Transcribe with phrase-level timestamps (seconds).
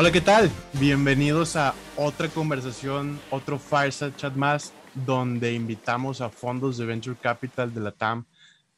[0.00, 0.50] Hola, ¿qué tal?
[0.72, 7.74] Bienvenidos a otra conversación, otro Fireside Chat más, donde invitamos a fondos de Venture Capital
[7.74, 8.24] de la TAM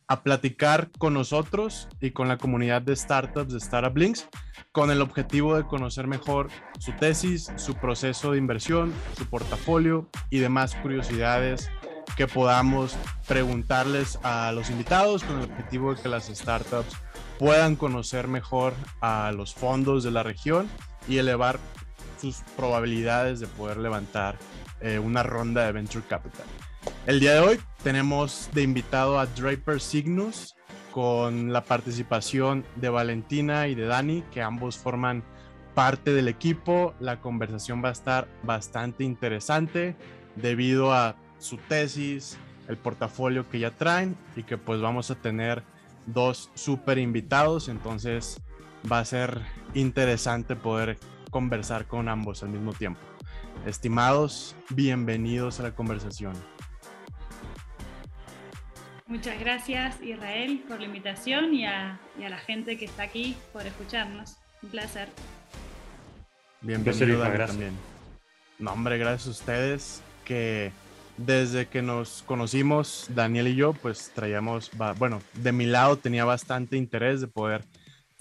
[0.08, 4.28] a platicar con nosotros y con la comunidad de startups de Startup Links
[4.72, 6.48] con el objetivo de conocer mejor
[6.80, 11.70] su tesis, su proceso de inversión, su portafolio y demás curiosidades
[12.16, 12.96] que podamos
[13.28, 16.96] preguntarles a los invitados con el objetivo de que las startups
[17.38, 20.68] puedan conocer mejor a los fondos de la región
[21.08, 21.58] y elevar
[22.20, 24.36] sus probabilidades de poder levantar
[24.80, 26.46] eh, una ronda de venture capital.
[27.06, 30.54] El día de hoy tenemos de invitado a Draper Cygnus
[30.92, 35.24] con la participación de Valentina y de Dani, que ambos forman
[35.74, 36.94] parte del equipo.
[37.00, 39.96] La conversación va a estar bastante interesante
[40.36, 45.62] debido a su tesis, el portafolio que ya traen y que pues vamos a tener
[46.06, 47.68] dos super invitados.
[47.68, 48.40] Entonces
[48.90, 49.40] va a ser
[49.74, 50.98] interesante poder
[51.30, 53.00] conversar con ambos al mismo tiempo.
[53.66, 56.32] Estimados, bienvenidos a la conversación.
[59.06, 64.36] Muchas gracias Israel por la invitación y a, la gente que está aquí por escucharnos.
[64.62, 65.08] Un placer.
[66.60, 67.72] Bienvenido Dani, también.
[68.58, 70.72] No, hombre, gracias a ustedes que
[71.18, 76.76] desde que nos conocimos, Daniel y yo, pues traíamos, bueno, de mi lado tenía bastante
[76.76, 77.64] interés de poder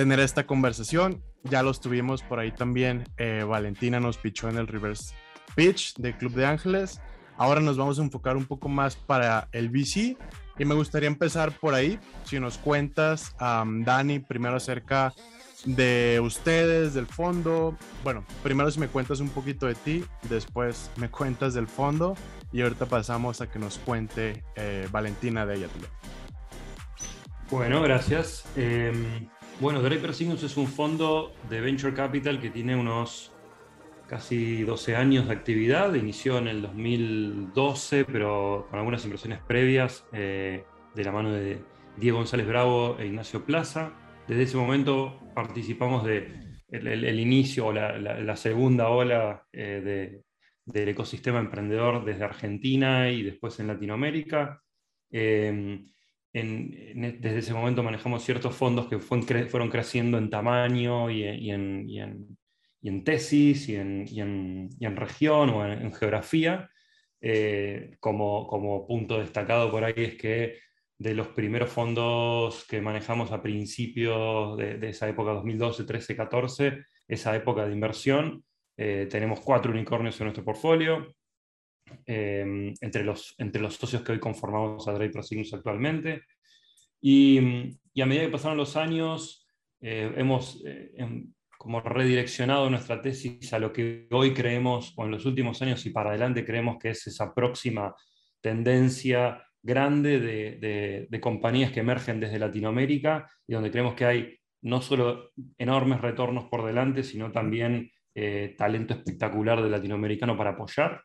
[0.01, 1.21] tener esta conversación.
[1.43, 3.03] Ya los tuvimos por ahí también.
[3.17, 5.13] Eh, Valentina nos pichó en el reverse
[5.55, 6.99] pitch de Club de Ángeles.
[7.37, 10.17] Ahora nos vamos a enfocar un poco más para el VC
[10.57, 11.99] y me gustaría empezar por ahí.
[12.23, 15.13] Si nos cuentas, Dani, primero acerca
[15.65, 17.77] de ustedes, del fondo.
[18.03, 22.15] Bueno, primero si me cuentas un poquito de ti, después me cuentas del fondo
[22.51, 25.67] y ahorita pasamos a que nos cuente eh, Valentina de ella.
[27.51, 28.45] Bueno, gracias.
[28.55, 29.27] Em,
[29.61, 33.31] bueno, Draper Signus es un fondo de Venture Capital que tiene unos
[34.07, 35.93] casi 12 años de actividad.
[35.93, 40.63] Inició en el 2012, pero con algunas inversiones previas eh,
[40.95, 41.59] de la mano de
[41.95, 43.93] Diego González Bravo e Ignacio Plaza.
[44.27, 50.23] Desde ese momento participamos de inicio o la, segunda ola eh,
[50.65, 54.63] del ecosistema emprendedor desde Argentina y después en Latinoamérica.
[55.11, 55.85] Eh,
[56.33, 63.75] desde ese momento manejamos ciertos fondos que fueron creciendo en tamaño y, en, tesis y
[63.75, 66.69] en, región o en, geografía.
[67.23, 70.57] Eh, como, punto destacado por ahí es que
[70.97, 77.35] de los primeros fondos que manejamos a principios de, esa época, 2012, 13, 14, esa
[77.35, 78.43] época de inversión,
[78.77, 81.13] eh, tenemos cuatro unicornios en nuestro portfolio,
[82.05, 86.23] Em, entre, los, entre los socios que hoy conformamos a Cygnus actualmente.
[86.99, 87.39] Y,
[87.93, 89.47] y, a medida que pasaron los años,
[89.81, 95.11] eh, hemos eh, em, como redireccionado nuestra tesis a lo que hoy creemos, o en
[95.11, 97.95] los últimos años y para adelante creemos que es esa próxima
[98.41, 104.81] tendencia grande de, de, compañías que emergen desde Latinoamérica y donde creemos que hay no
[104.81, 111.03] solo enormes retornos por delante, sino también eh, talento espectacular de latinoamericano para apoyar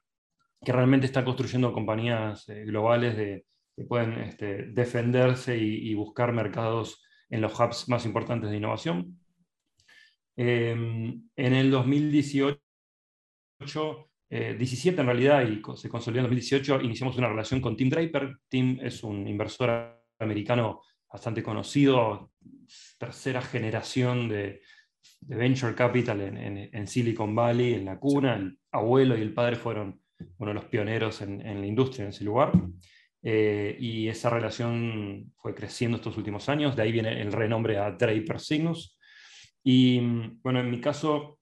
[0.65, 3.45] que realmente está construyendo compañías eh, globales de,
[3.77, 9.21] que pueden este, defenderse y, buscar mercados en los hubs más importantes de innovación.
[10.37, 12.59] Em, en el 2018,
[14.31, 18.39] 17 eh, en realidad, y se consolidó en 2018, iniciamos una relación con Tim Draper.
[18.49, 22.33] Tim es un inversor americano bastante conocido,
[22.99, 24.63] tercera generación de,
[25.21, 26.37] venture capital en,
[26.73, 28.37] en, Silicon Valley, en la cuna.
[28.37, 30.01] El abuelo y el padre fueron
[30.39, 32.53] uno de los pioneros en, la industria en ese lugar.
[33.23, 37.91] Eh, y esa relación fue creciendo estos últimos años, de ahí viene el renombre a
[37.91, 38.99] Draper Cygnus.
[39.65, 40.01] Y
[40.43, 41.41] bueno, en mi caso,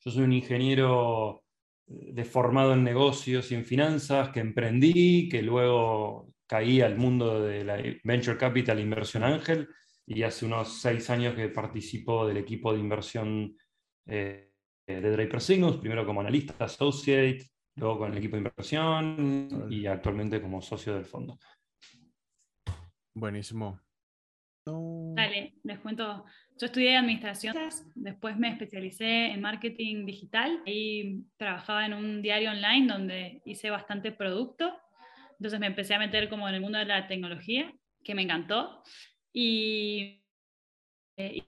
[0.00, 1.44] yo soy un ingeniero
[1.86, 7.64] de formado en negocios y en finanzas, que emprendí, que luego caí al mundo de
[7.64, 9.68] la Venture Capital Inversión Ángel,
[10.06, 13.56] y hace unos seis años que participo del equipo de inversión
[14.06, 14.52] eh,
[14.86, 17.44] de Draper Cygnus, primero como analista associate,
[17.76, 21.38] luego con el equipo de inversión y actualmente como socio del fondo.
[23.14, 23.80] Buenísimo.
[24.66, 26.24] Dale, les cuento.
[26.58, 27.54] Yo estudié administración,
[27.94, 34.12] después me especialicé en marketing digital y trabajaba en un diario online donde hice bastante
[34.12, 34.72] producto.
[35.38, 38.82] Entonces me empecé a meter como en el mundo de la tecnología, que me encantó.
[39.32, 40.22] Y,
[41.18, 41.44] eh,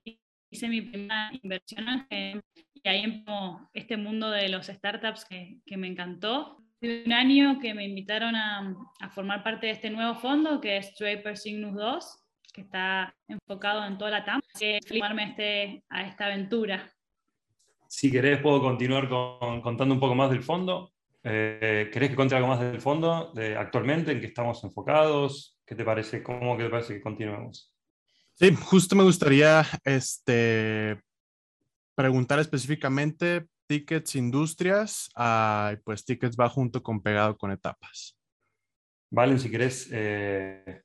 [0.50, 2.42] hice mi primera inversión en
[2.88, 6.58] ahí empezó este mundo de los startups que, que me encantó.
[6.76, 10.76] Hace un año que me invitaron a, a, formar parte de este nuevo fondo que
[10.76, 15.84] es Draper Cygnus 2, que está enfocado en toda la TAM, que sumarme a, este,
[15.88, 16.90] a esta aventura.
[17.88, 20.92] si querés puedo continuar contando un poco más del fondo.
[21.28, 25.58] Eh, ¿Querés que cuente algo más del fondo de actualmente, en qué estamos enfocados?
[25.66, 26.22] ¿Qué te parece?
[26.22, 27.74] ¿Cómo te parece que continuemos?
[28.34, 31.00] Sí, justo me gustaría este,
[31.96, 38.16] preguntar específicamente tickets industrias, uh, pues tickets va junto con pegado con etapas.
[39.10, 40.82] Valen, si querés eh,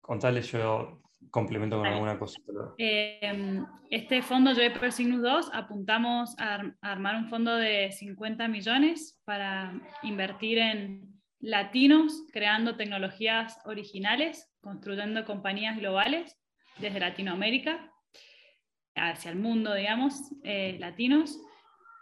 [0.00, 2.38] contarles yo complemento con alguna cosa.
[2.78, 9.72] Em, este fondo Joy Signus 2 apuntamos a, armar un fondo de 50 millones para
[10.02, 16.38] invertir en latinos, creando tecnologías originales, construyendo compañías globales
[16.78, 17.93] desde Latinoamérica
[18.94, 21.40] hacia el mundo, digamos, eh, latinos.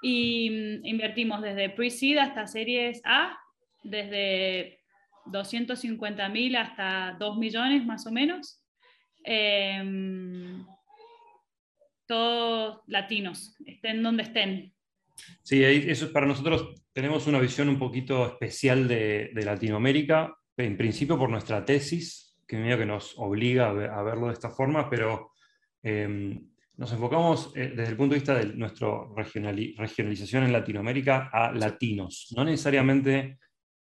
[0.02, 3.38] Y mm, invertimos desde pre-seed hasta series A,
[3.82, 4.80] desde
[5.26, 8.62] 250 mil hasta 2 millones más o menos.
[9.24, 10.66] Em,
[12.06, 14.74] todos latinos, estén donde estén.
[15.42, 21.18] Sí, eso es para nosotros, tenemos una visión un poquito especial de, Latinoamérica, en principio
[21.18, 25.32] por nuestra tesis, que medio que nos obliga a, verlo de esta forma, pero
[25.82, 31.52] em, nos enfocamos eh, desde el punto de vista de nuestra regionalización en Latinoamérica a
[31.52, 33.38] latinos, no necesariamente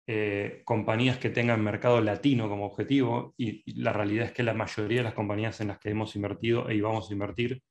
[0.08, 5.00] eh, compañías que tengan mercado latino como objetivo, y, la realidad es que la mayoría
[5.00, 7.62] de las compañías en las que hemos invertido e íbamos a invertir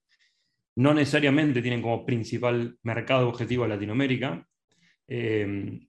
[0.76, 4.46] no necesariamente tienen como principal mercado objetivo Latinoamérica.
[5.08, 5.80] Eh,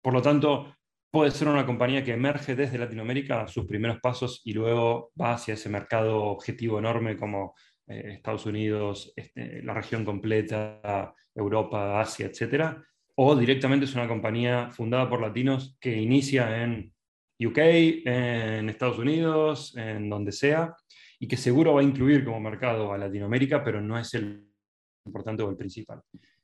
[0.00, 0.76] por lo tanto,
[1.10, 5.54] puede ser una compañía que emerge desde Latinoamérica sus primeros pasos y luego va hacia
[5.54, 7.54] ese mercado objetivo enorme como
[7.92, 12.76] eh, Estados Unidos, este, la región completa, Europa, Asia, etc.
[13.16, 16.92] O directamente es una compañía fundada por latinos que inicia en
[17.40, 20.74] UK, en Estados Unidos, en donde sea,
[21.18, 24.46] y que seguro va a incluir como mercado a Latinoamérica, pero no es el
[25.06, 26.00] importante o el principal.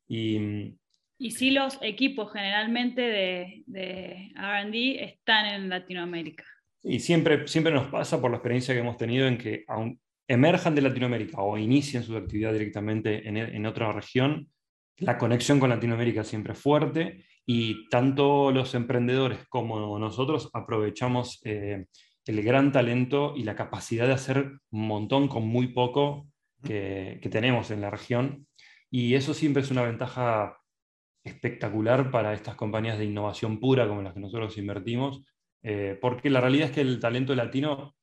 [0.08, 0.74] Y,
[1.18, 6.44] y sí, los equipos generalmente de, de RD están en Latinoamérica.
[6.82, 10.74] Y siempre, siempre nos pasa por la experiencia que hemos tenido en que aun, emerjan
[10.74, 14.50] de Latinoamérica o inicien su actividad directamente en, otra región,
[14.98, 21.86] la conexión con Latinoamérica siempre es fuerte y tanto los emprendedores como nosotros aprovechamos eh,
[22.26, 26.28] el gran talento y la capacidad de hacer un montón con muy poco
[26.62, 28.46] que, tenemos en la región.
[28.90, 30.58] Y eso siempre es una ventaja
[31.24, 35.24] espectacular para estas compañías de innovación pura como las que nosotros invertimos,
[35.62, 37.94] eh, porque la realidad es que el talento latino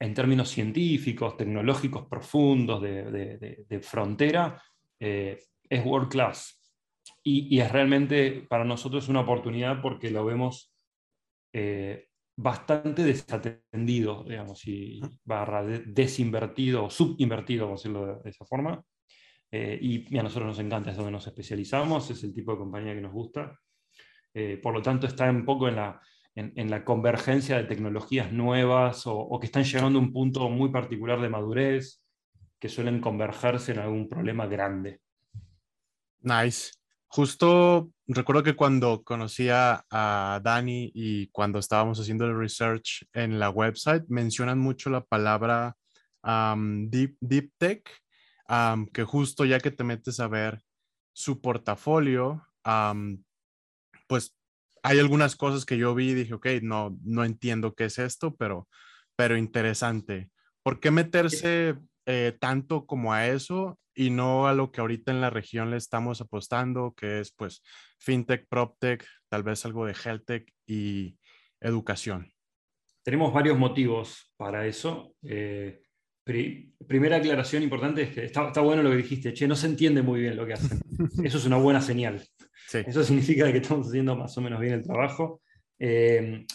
[0.00, 4.60] en términos científicos, tecnológicos profundos, de, frontera,
[4.98, 5.38] eh,
[5.68, 6.56] es world class.
[7.22, 10.74] Y, es realmente para nosotros una oportunidad porque lo vemos
[11.52, 18.82] eh, bastante desatendido, digamos, y barra desinvertido o subinvertido, a decirlo de, esa forma.
[19.52, 22.94] Eh, y, a nosotros nos encanta, es donde nos especializamos, es el tipo de compañía
[22.94, 23.54] que nos gusta.
[24.62, 26.00] por lo tanto, está un poco en la,
[26.34, 31.20] en, la convergencia de tecnologías nuevas o, que están llegando a un punto muy particular
[31.20, 32.02] de madurez,
[32.58, 35.00] que suelen convergerse en algún problema grande.
[36.20, 36.72] Nice.
[37.08, 43.50] Justo recuerdo que cuando conocía a Dani y cuando estábamos haciendo el research en la
[43.50, 45.76] website, mencionan mucho la palabra
[46.22, 47.90] deep, deep tech,
[48.92, 50.62] que justo ya que te metes a ver
[51.12, 52.46] su portafolio,
[54.06, 54.36] pues
[54.82, 58.34] hay algunas cosas que yo vi y dije, ok, no, no entiendo qué es esto,
[58.36, 58.68] pero,
[59.16, 60.30] pero interesante.
[60.62, 65.20] ¿Por qué meterse eh, tanto como a eso y no a lo que ahorita en
[65.20, 67.62] la región le estamos apostando, que es pues
[67.98, 71.16] fintech, proptech, tal vez algo de healthtech y
[71.60, 72.32] educación?
[73.02, 75.14] Tenemos varios motivos para eso.
[75.22, 75.82] Eh,
[76.86, 80.02] primera aclaración importante es que está, está, bueno lo que dijiste, che, no se entiende
[80.02, 80.80] muy bien lo que hacen.
[81.24, 82.22] Eso es una buena señal.
[82.74, 85.42] Eso significa que estamos haciendo más o menos bien el trabajo.
[85.78, 86.46] Eh,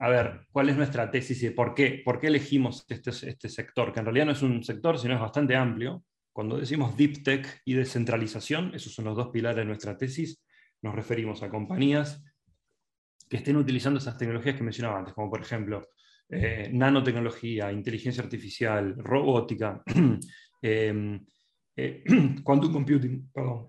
[0.00, 3.92] a ver, ¿cuál es nuestra tesis y por qué, por qué elegimos este, este sector?
[3.92, 6.04] Que en realidad no es un sector, sino es bastante amplio.
[6.32, 10.40] Cuando decimos deep tech y descentralización, esos son los dos pilares de nuestra tesis,
[10.82, 12.22] nos referimos a compañías
[13.28, 15.88] que estén utilizando esas tecnologías que mencionaba antes, como por ejemplo
[16.28, 19.82] eh, nanotecnología, inteligencia artificial, robótica,
[20.62, 21.24] eh,
[22.44, 23.66] quantum computing, perdón,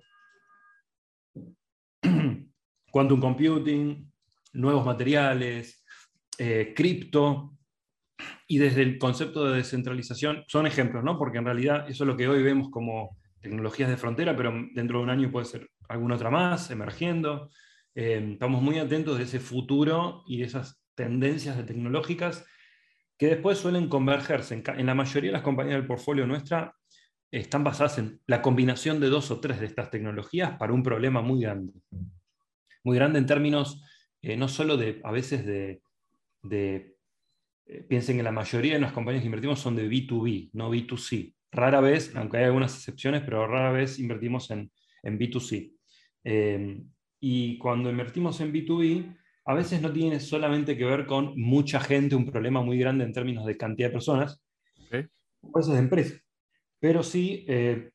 [2.91, 4.11] quantum computing,
[4.53, 5.83] nuevos materiales,
[6.37, 7.59] eh, cripto,
[8.47, 11.17] y desde el concepto de descentralización son ejemplos, ¿no?
[11.17, 14.97] Porque en realidad eso es lo que hoy vemos como tecnologías de frontera, pero dentro
[14.97, 17.49] de un año puede ser alguna otra más emergiendo.
[17.95, 22.45] Eh, estamos muy atentos de ese futuro y de esas tendencias tecnológicas
[23.17, 24.55] que después suelen convergerse.
[24.55, 26.73] En, en, la mayoría de las compañías del portfolio nuestra
[27.31, 31.21] están basadas en la combinación de dos o tres de estas tecnologías para un problema
[31.21, 31.73] muy grande.
[32.83, 33.83] Muy grande en términos
[34.21, 35.81] eh, no solo de, a veces de,
[36.51, 41.33] eh, piensen que la mayoría de las compañías que invertimos son de B2B, no B2C.
[41.51, 44.71] Rara vez, aunque hay algunas excepciones, pero rara vez invertimos en,
[45.03, 45.73] B2C.
[46.25, 46.81] Eh,
[47.21, 52.15] y cuando invertimos en B2B, a veces no tiene solamente que ver con mucha gente,
[52.15, 54.43] un problema muy grande en términos de cantidad de personas,
[55.41, 56.21] o cosas de empresas.
[56.79, 57.91] Pero sí, eh,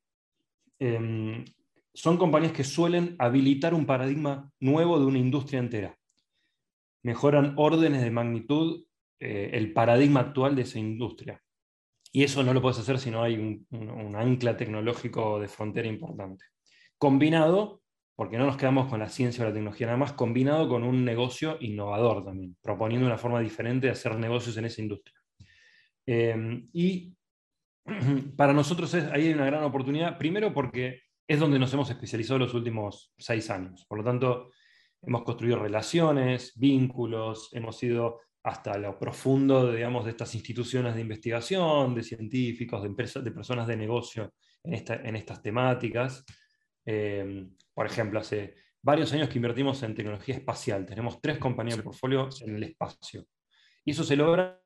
[0.79, 1.45] em,
[1.93, 5.97] son compañías que suelen habilitar un paradigma nuevo de una industria entera.
[7.03, 8.85] Mejoran órdenes de magnitud
[9.21, 11.43] eh, el paradigma actual de esa industria.
[12.13, 16.45] Y eso no lo puedes hacer si no hay un ancla tecnológico de frontera importante.
[16.97, 17.83] Combinado
[18.17, 21.05] porque no nos quedamos con la ciencia o la tecnología nada más, combinado con un
[21.05, 25.17] negocio innovador también, proponiendo una forma diferente de hacer negocios en esa industria.
[26.07, 27.13] Eh, y
[28.37, 32.55] para nosotros ahí hay una gran oportunidad, primero porque es donde nos hemos especializado los
[32.55, 33.85] últimos seis años.
[33.89, 34.51] Por lo tanto,
[35.03, 41.95] hemos construido relaciones, vínculos, hemos ido hasta lo profundo, digamos, de estas instituciones de investigación,
[41.95, 46.25] de científicos, de, empresas, de personas de negocio en, esta, en estas temáticas.
[46.85, 50.85] Eh, por ejemplo, hace varios años que invertimos en tecnología espacial.
[50.85, 53.25] Tenemos tres compañías de portfolio en el espacio.
[53.83, 54.63] Y eso se logra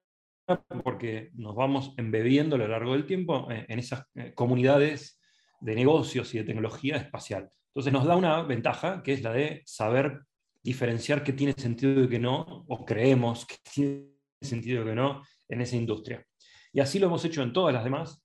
[0.82, 5.20] porque nos vamos embebiendo a lo largo del tiempo en esas eh, comunidades
[5.60, 7.50] de negocios y de tecnología espacial.
[7.68, 10.22] Entonces nos da una ventaja, que es la de saber
[10.62, 14.08] diferenciar qué tiene sentido y qué no, o creemos que tiene
[14.40, 16.24] sentido y qué no, en esa industria.
[16.72, 18.22] Y así lo hemos hecho en todas las demás.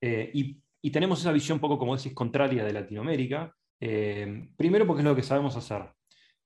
[0.00, 5.02] Eh, y, y, tenemos esa visión poco, como decís, contraria de Latinoamérica, eh, primero porque
[5.02, 5.82] es lo que sabemos hacer.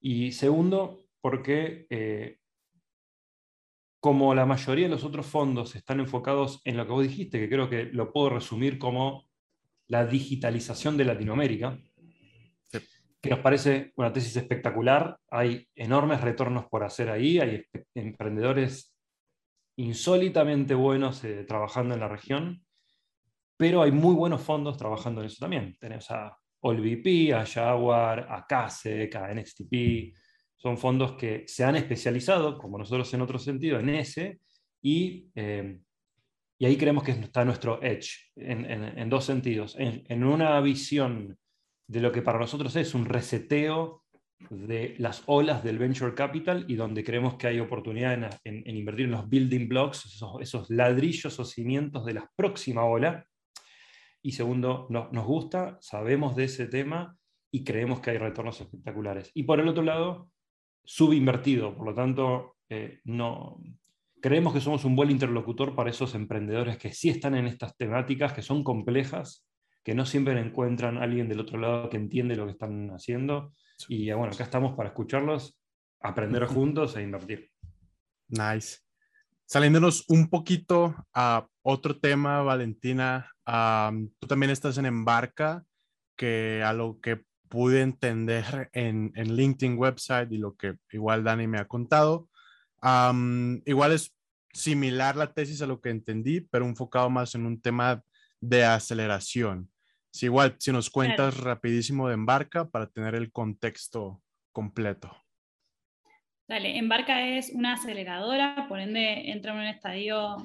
[0.01, 2.39] Y segundo, porque eh,
[4.01, 7.49] como la mayoría de los otros fondos están enfocados en lo que vos dijiste, que
[7.49, 9.29] creo que lo puedo resumir como
[9.89, 11.79] la digitalización de Latinoamérica,
[13.21, 15.19] que nos parece una tesis espectacular.
[15.31, 17.65] Hay enormes retornos por hacer ahí, hay
[17.95, 18.95] emprendedores
[19.77, 22.65] insólitamente buenos eh, trabajando en la región,
[23.57, 25.77] pero hay muy buenos fondos trabajando en eso también.
[25.81, 30.15] Tenemos a AllVP, a Jaguar, a CASEC, a NXTP.
[30.59, 34.41] Son fondos que se han especializado, como nosotros en otro sentido, en ese,
[34.83, 35.79] y, eh,
[36.59, 39.77] y ahí creemos que está nuestro edge, en, dos sentidos.
[39.79, 41.39] En, una visión
[41.87, 44.03] de lo que para nosotros es un reseteo
[44.51, 49.13] de las olas del venture capital y donde creemos que hay oportunidad en, invertir en
[49.13, 53.25] los building blocks, esos, ladrillos o cimientos de la próxima ola,
[54.21, 57.17] y segundo, nos gusta, sabemos de ese tema
[57.53, 59.31] y creemos que hay retornos espectaculares.
[59.33, 60.29] Y por el otro lado,
[60.91, 63.61] subinvertido, por lo tanto, eh, no,
[64.23, 68.33] creemos que somos un buen interlocutor para esos emprendedores que sí están en estas temáticas,
[68.33, 69.47] que son complejas,
[69.85, 73.53] que no siempre encuentran a alguien del otro lado que entiende lo que están haciendo.
[73.87, 75.61] Y bueno, acá estamos para escucharlos,
[76.01, 77.51] aprender juntos e invertir.
[78.29, 78.79] Nice.
[79.45, 83.31] Saliéndonos un poquito a otro tema, Valentina,
[84.19, 85.67] tú también estás en Embarca,
[86.17, 91.47] que a lo que pude entender en, en LinkedIn website y lo que igual Dani
[91.47, 92.29] me ha contado,
[93.65, 94.15] igual es
[94.53, 98.03] similar la tesis a lo que entendí, pero enfocado más en un tema
[98.41, 99.71] de aceleración.
[100.11, 105.15] Si igual, si nos cuentas rapidísimo de Embarca para tener el contexto completo.
[106.49, 110.37] Dale, Embarca es una aceleradora, por ende entra en un estadio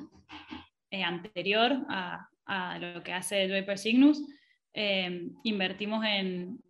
[0.92, 4.22] eh, anterior a, a, lo que hace Draper Cygnus.
[4.74, 6.62] Eh, invertimos en,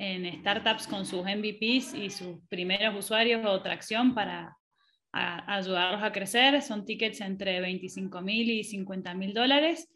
[0.00, 4.56] en, startups con sus MVPs y sus primeros usuarios o tracción para
[5.12, 6.62] ayudarlos a crecer.
[6.62, 9.88] Son tickets entre 25 mil y 50 mil dólares,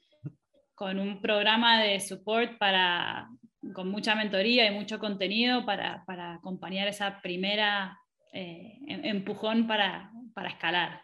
[0.75, 3.29] con un programa de support para,
[3.73, 7.99] con mucha mentoría y mucho contenido para, para acompañar esa primera
[8.33, 11.01] eh, em, empujón para, para escalar.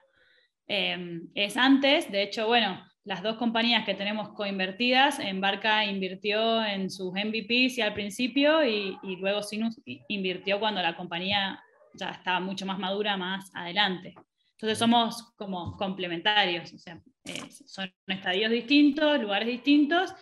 [0.66, 6.90] Em, es antes, de hecho, bueno, las dos compañías que tenemos coinvertidas, Embarca invirtió en
[6.90, 11.62] sus MVPs y al principio y, y, luego Sinus invirtió cuando la compañía
[11.94, 14.14] ya estaba mucho más madura más adelante.
[14.52, 20.14] Entonces somos como complementarios, o sea, eh, son estadios distintos, lugares distintos.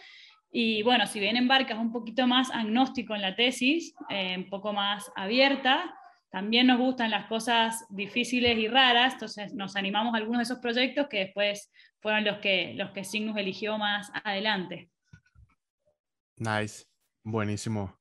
[0.52, 4.48] Y bueno, si bien Embarca es un poquito más agnóstico en la tesis, eh, un
[4.48, 5.92] poco más abierta,
[6.30, 10.58] también nos gustan las cosas difíciles y raras, entonces nos animamos a algunos de esos
[10.58, 14.90] proyectos que después fueron los que, los que Signus eligió más adelante.
[16.36, 16.84] Nice,
[17.24, 17.98] buenísimo.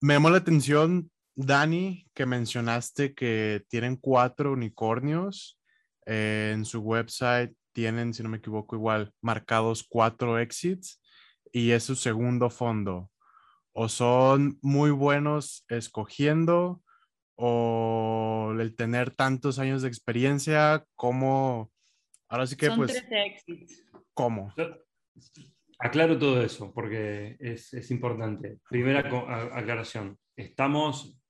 [0.00, 5.58] Me llamó la atención, Dani, que mencionaste que tienen cuatro unicornios.
[6.06, 11.00] Eh, en su website tienen, si no me equivoco, igual marcados cuatro exits.
[11.52, 13.10] y es su segundo fondo?
[13.72, 16.82] ¿O son muy buenos escogiendo?
[17.36, 20.84] ¿O el tener tantos años de experiencia?
[20.96, 21.70] ¿Cómo?
[22.28, 22.92] Ahora sí que Son pues...
[22.92, 23.84] 13 exits.
[24.14, 24.52] ¿Cómo?
[25.78, 28.60] Aclaro todo eso porque es, es importante.
[28.68, 29.00] Primera
[29.52, 30.18] aclaración.
[30.34, 31.20] Estamos,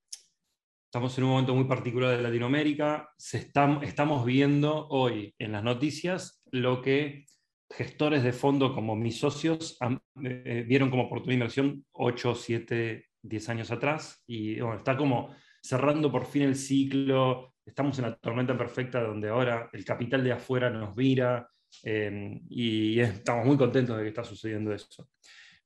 [0.87, 3.09] estamos en un momento muy particular de Latinoamérica.
[3.19, 7.27] Se están, estamos viendo hoy en las noticias lo que
[7.73, 13.07] gestores de fondo como mis socios han- eh, vieron como oportunidad de inversión 8, 7,
[13.23, 14.23] 10 años atrás.
[14.29, 17.53] Y bueno, está como cerrando por fin el ciclo.
[17.67, 21.49] Estamos en la tormenta perfecta donde ahora el capital de afuera nos mira.
[21.85, 25.09] Eh, y estamos muy contentos de que está sucediendo eso.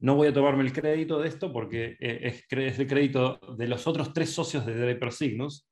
[0.01, 3.87] No voy a tomarme el crédito de esto porque eh, es, el crédito de los
[3.87, 5.69] otros tres socios de Draper Signus.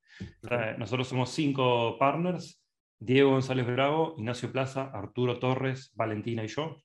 [0.49, 2.61] Eh, nosotros somos cinco partners,
[2.99, 6.77] Diego González Bravo, Ignacio Plaza, Arturo Torres, Valentina y yo.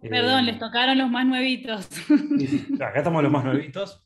[0.00, 1.88] Perdón, Eh, les tocaron los más nuevitos.
[2.80, 4.04] Acá estamos los más nuevitos.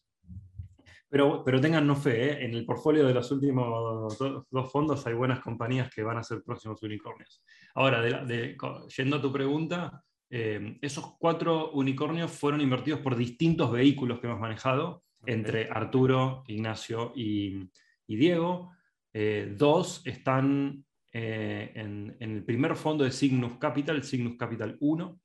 [1.09, 2.45] Pero, pero tengan fe, ¿eh?
[2.45, 6.23] en el portfolio de los últimos do- dos fondos hay buenas compañías que van a
[6.23, 7.43] ser próximos unicornios.
[7.75, 8.57] Ahora, de la- de-
[8.97, 14.41] yendo a tu pregunta, eh, esos cuatro unicornios fueron invertidos por distintos vehículos que hemos
[14.41, 17.69] manejado, entre Arturo, Ignacio y,
[18.07, 18.73] y Diego.
[19.13, 25.21] Eh, dos están eh, en, en el primer fondo de Cygnus Capital, Cygnus Capital 1,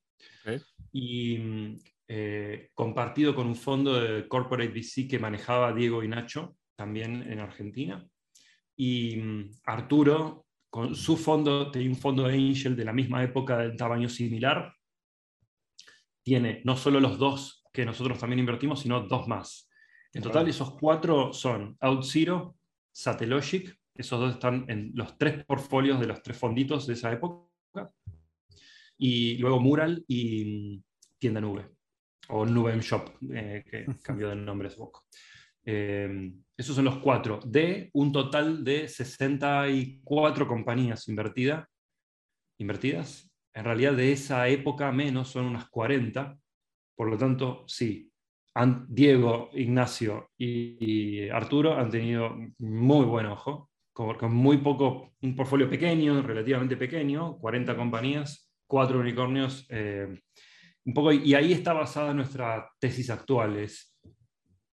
[0.92, 1.76] y mm,
[2.14, 7.40] eh, compartido con un fondo de Corporate VC que manejaba Diego y Nacho, también en
[7.40, 8.06] Argentina.
[8.76, 13.56] Y mm, Arturo, con su fondo, tenía un fondo de Angel de la misma época,
[13.56, 14.74] del tamaño similar.
[16.22, 19.70] Tiene no solo los dos que nosotros también invertimos, sino dos más.
[20.12, 22.56] En total, esos cuatro son OutZero,
[22.92, 27.90] Satellogic, esos dos están en los tres portfolios de los tres fonditos de esa época.
[28.98, 30.44] Y luego Mural y
[30.76, 30.82] mm,
[31.18, 31.70] Tienda Nube,
[32.28, 35.04] o Nube Shop, eh, que cambió de nombre hace poco.
[35.64, 41.68] Eh, esos son los cuatro, de un total de 64 compañías invertida-
[42.58, 43.30] invertidas.
[43.54, 46.38] En realidad, de esa época menos son unas 40.
[46.96, 48.10] Por lo tanto, sí,
[48.54, 50.76] han- Diego, Ignacio y,
[51.24, 56.76] y Arturo han tenido muy buen ojo, con, con muy poco, un portfolio pequeño, relativamente
[56.76, 59.66] pequeño, 40 compañías, cuatro unicornios.
[59.70, 60.18] eh,
[60.84, 63.56] un poco, y ahí está basada nuestra tesis actual.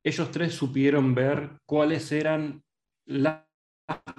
[0.04, 2.64] ellos tres supieron ver cuáles eran
[3.06, 3.44] las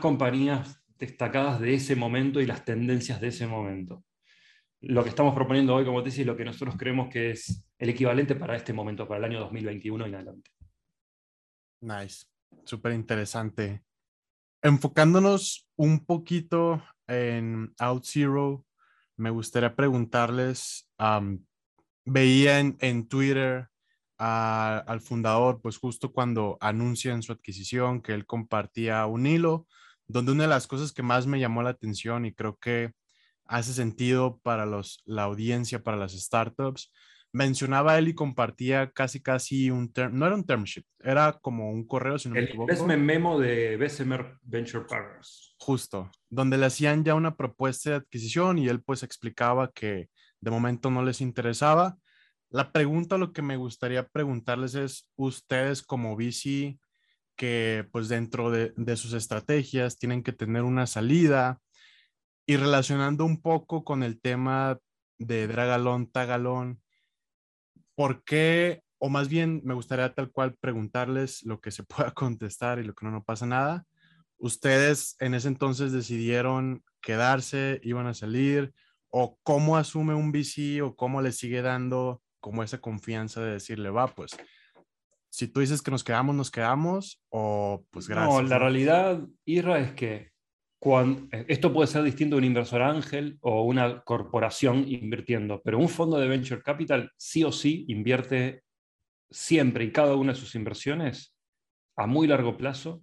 [0.01, 4.05] compañías destacadas de ese momento y las tendencias de ese momento.
[4.83, 7.89] Lo que estamos proponiendo hoy como tesis es lo que nosotros creemos que es el
[7.89, 10.51] equivalente para este momento, para el año 2021 en adelante.
[11.81, 12.27] Nice,
[12.65, 13.83] súper interesante.
[14.63, 18.67] Enfocándonos un poquito en OutZero,
[19.17, 21.45] me gustaría preguntarles, am,
[22.05, 23.69] veía en, en Twitter
[24.19, 29.67] a- al fundador, pues justo cuando anuncian su adquisición, que él compartía un hilo,
[30.07, 32.93] donde una de las cosas que más me llamó la atención y creo que
[33.47, 36.93] hace sentido para los, la audiencia, para las startups,
[37.33, 41.71] mencionaba él y compartía casi casi un term, no era un term sheet, era como
[41.71, 42.73] un correo, si no me El equivoco.
[42.73, 45.55] investment memo de Bessemer Venture Partners.
[45.59, 50.09] Justo, donde le hacían ya una propuesta de adquisición y él pues explicaba que
[50.41, 51.99] de momento no les interesaba.
[52.51, 56.79] La pregunta, lo que me gustaría preguntarles es, ustedes como VC,
[57.37, 61.61] que pues dentro de, de sus estrategias tienen que tener una salida
[62.47, 64.79] y relacionando un poco con el tema
[65.19, 66.83] de Dragalón, Tagalón,
[67.95, 68.83] ¿por qué?
[68.99, 72.95] O más bien me gustaría tal cual preguntarles lo que se pueda contestar y lo
[72.95, 73.85] que no, no pasa nada.
[74.39, 78.73] ¿Ustedes en ese entonces decidieron quedarse, iban a salir?
[79.11, 83.91] ¿O cómo asume un VC o cómo le sigue dando como esa confianza de decirle,
[83.91, 84.37] va, pues,
[85.29, 88.43] si tú dices que nos quedamos, nos quedamos, o pues gracias.
[88.43, 90.31] No, la realidad, Irra, es que
[90.81, 95.89] cuan- esto puede ser distinto de un inversor ángel o una corporación invirtiendo, pero un
[95.89, 98.63] fondo de venture capital sí o sí invierte
[99.31, 101.37] siempre y cada una de sus inversiones
[101.97, 103.03] a muy largo plazo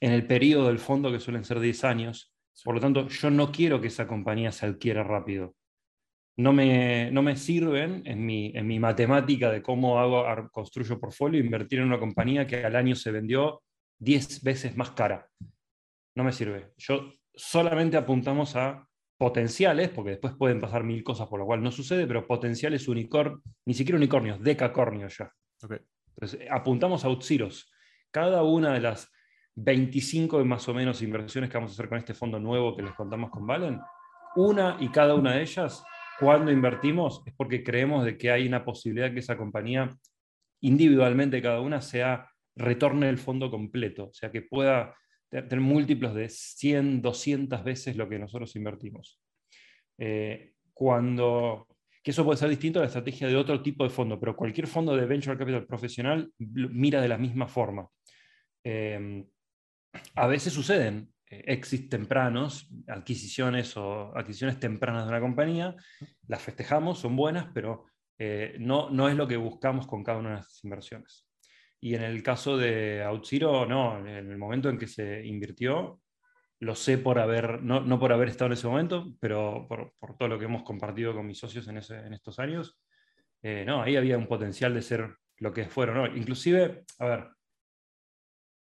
[0.00, 2.32] en el periodo del fondo que suelen ser 10 años.
[2.64, 5.54] Por lo tanto, yo no quiero que esa compañía se adquiera rápido.
[6.38, 11.40] No me, no me sirven en mi, en mi matemática de cómo hago, construyo portfolio,
[11.40, 13.62] invertir en una compañía que al año se vendió
[13.98, 15.28] 10 veces más cara.
[16.14, 16.72] No me sirve.
[16.76, 18.86] Yo solamente apuntamos a
[19.18, 23.40] potenciales, porque después pueden pasar mil cosas por lo cual no sucede, pero potenciales unicornios,
[23.64, 25.32] ni siquiera unicornios, decacornios ya.
[25.62, 27.72] Entonces, apuntamos a Outsiros.
[28.10, 29.10] Cada una de las
[29.56, 32.92] 25 más o menos inversiones que vamos a hacer con este fondo nuevo que les
[32.92, 33.80] contamos con Valen,
[34.36, 35.82] una y cada una de ellas
[36.20, 39.96] cuando invertimos es porque creemos de que hay una posibilidad que esa compañía
[40.60, 44.94] individualmente cada una sea retorne el fondo completo, o sea que pueda
[45.28, 49.20] tener múltiplos de 100, 200 veces lo que nosotros invertimos.
[49.98, 51.66] Eh, cuando,
[52.02, 54.66] que eso puede ser distinto a la estrategia de otro tipo de fondo, pero cualquier
[54.66, 57.88] fondo de venture capital profesional mira de la misma forma.
[58.64, 59.24] Eh,
[60.14, 65.76] a veces suceden eh, exits tempranos, adquisiciones o adquisiciones tempranas de una compañía,
[66.28, 67.86] las festejamos, son buenas, pero
[68.58, 71.28] no, no es lo que buscamos con cada una de las inversiones.
[71.80, 76.00] Y en el caso de OutZero, no, en el momento en que se invirtió,
[76.60, 80.16] lo sé por haber, no, no por haber estado en ese momento, pero por, por,
[80.16, 82.78] todo lo que hemos compartido con mis socios en, ese, en estos años,
[83.42, 85.96] eh, no, ahí había un potencial de ser lo que fueron.
[85.96, 86.16] ¿no?
[86.16, 87.28] Inclusive, a ver,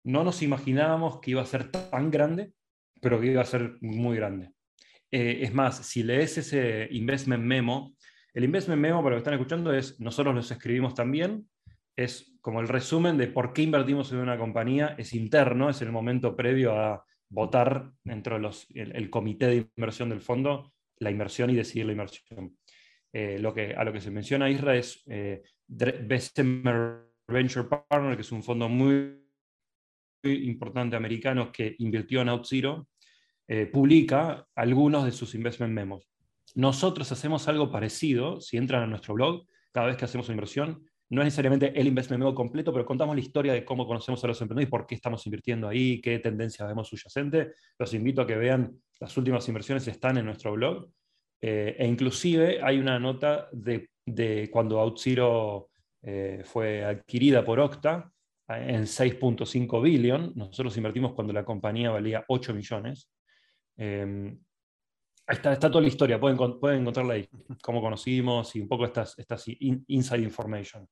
[0.05, 2.53] no nos imaginábamos que iba a ser tan grande,
[3.01, 4.53] pero que iba a ser muy grande.
[5.11, 7.97] Eh, es más, si lees ese investment memo,
[8.33, 11.49] el investment memo, para lo que están escuchando, es nosotros los escribimos también,
[11.97, 15.91] es como el resumen de por qué invertimos en una compañía, es interno, es el
[15.91, 21.57] momento previo a votar dentro del el, comité de inversión del fondo la inversión y
[21.57, 22.57] decidir la inversión.
[23.13, 28.23] Eh, lo que, a lo que se menciona Isra es eh, Bessemer Venture Partner, que
[28.23, 29.20] es un fondo muy,
[30.23, 32.89] importante americano que invirtió en OutZero,
[33.49, 36.09] eh, publica algunos de sus investment memos.
[36.55, 40.85] Nosotros hacemos algo parecido, si entran a nuestro blog, cada vez que hacemos una inversión,
[41.11, 44.29] no es necesariamente el investment memo completo, pero contamos la historia de cómo conocemos a
[44.29, 47.53] los emprendedores y por qué estamos invirtiendo ahí, qué tendencias vemos subyacente.
[47.79, 50.89] Los invito a que vean las últimas inversiones, están en nuestro blog.
[51.41, 53.89] Eh, e inclusive hay una nota de,
[54.53, 55.71] cuando OutZero
[56.03, 58.13] eh, fue adquirida por Octa
[58.59, 60.33] en 6.5 billion.
[60.35, 63.11] Nosotros invertimos cuando la compañía valía 8 millones.
[63.77, 64.37] Eh,
[65.31, 67.29] Está, está, toda la historia, pueden, pueden encontrarla ahí,
[67.63, 69.45] cómo conocimos y un poco estas, estas
[69.87, 70.89] inside information.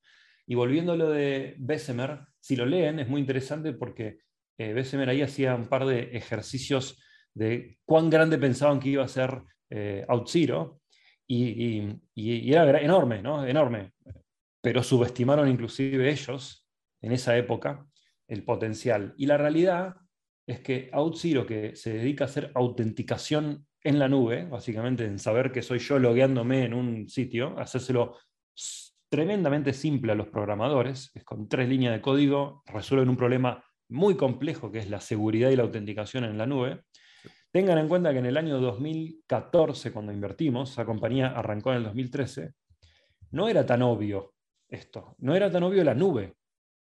[0.46, 4.20] Y volviendo a lo de Bessemer, si lo leen es muy interesante porque
[4.56, 7.02] eh, Bessemer ahí hacía un par de ejercicios
[7.34, 10.80] de cuán grande pensaban que iba a ser eh, OutZero
[11.26, 13.44] y, y, era enorme, ¿no?
[13.44, 13.92] Enorme.
[14.62, 16.67] Pero subestimaron inclusive ellos
[17.00, 17.86] en esa época
[18.26, 19.14] el potencial.
[19.16, 19.96] Y la realidad
[20.46, 25.52] es que OutZero, que se dedica a hacer autenticación en la nube, básicamente en saber
[25.52, 28.16] que soy yo logueándome en un sitio, hacérselo
[29.08, 34.16] tremendamente simple a los programadores, es con tres líneas de código, resuelven un problema muy
[34.16, 36.82] complejo que es la seguridad y la autenticación en la nube.
[37.50, 41.84] Tengan en cuenta que en el año 2014, cuando invertimos, esa compañía arrancó en el
[41.84, 42.52] 2013,
[43.30, 44.34] no era tan obvio
[44.68, 46.34] esto, no era tan obvio la nube.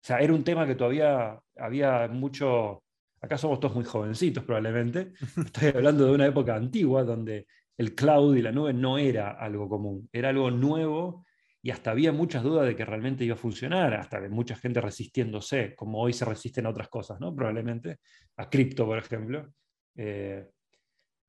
[0.06, 2.84] O sea, era un tema que todavía había mucho,
[3.20, 5.14] Acá somos todos muy jovencitos probablemente.
[5.36, 9.68] Estoy hablando de una época antigua donde el cloud y la nube no era algo
[9.68, 11.26] común, era algo nuevo
[11.60, 14.80] y hasta había muchas dudas de que realmente iba a funcionar, hasta de mucha gente
[14.80, 17.34] resistiéndose, como hoy se resisten a otras cosas, ¿no?
[17.34, 17.98] Probablemente,
[18.36, 19.48] a cripto, por ejemplo.
[19.96, 20.48] Eh,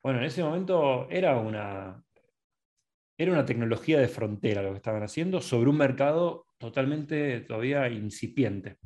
[0.03, 1.99] bueno, en ese momento era una,
[3.17, 8.77] era una tecnología de frontera lo que estaban haciendo sobre un mercado totalmente todavía incipiente.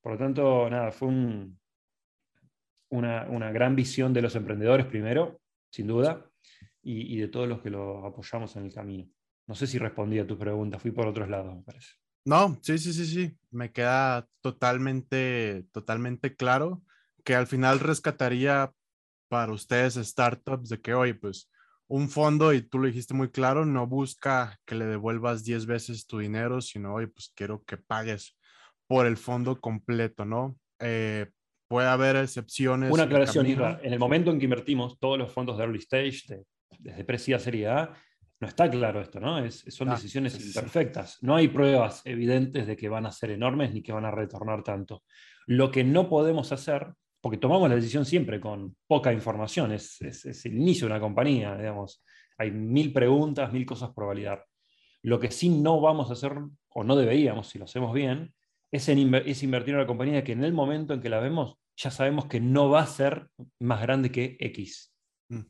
[0.00, 1.58] Por lo tanto, nada, fue un,
[2.90, 6.26] una, gran visión de los emprendedores primero, sin duda,
[6.82, 9.08] y, de todos los que lo apoyamos en el camino.
[9.46, 11.94] No sé si respondí a tu pregunta, fui por otros lados, me parece.
[12.24, 16.82] No, sí, sí, sí, sí, me queda totalmente, totalmente claro
[17.24, 18.72] que al final rescataría
[19.28, 21.50] para ustedes startups de que, oye, pues
[21.90, 26.06] un fondo, y tú lo dijiste muy claro, no busca que le devuelvas 10 veces
[26.06, 28.38] tu dinero, sino, oye, pues quiero que pagues
[28.86, 30.56] por el fondo completo, ¿no?
[30.78, 31.26] Eh,
[31.68, 32.92] puede haber excepciones.
[32.92, 36.44] Una aclaración, En el momento en que invertimos todos los fondos de early stage,
[36.78, 37.92] desde pre a serie A,
[38.38, 39.38] no está claro esto, ¿no?
[39.44, 41.18] Es, son ah, decisiones imperfectas.
[41.22, 44.62] No hay pruebas evidentes de que van a ser enormes ni que van a retornar
[44.62, 45.02] tanto.
[45.46, 50.46] Lo que no podemos hacer, porque tomamos la decisión siempre con poca información, es, es
[50.46, 52.02] el inicio de una compañía, digamos.
[52.38, 54.46] Hay mil preguntas, mil cosas por validar.
[55.02, 56.32] Lo que sí no vamos a hacer,
[56.70, 58.32] o no deberíamos, si lo hacemos bien,
[58.70, 61.90] es, es invertir en una compañía que en el momento en que la vemos ya
[61.90, 63.28] sabemos que no va a ser
[63.58, 64.92] más grande que X.
[65.28, 65.40] Mm.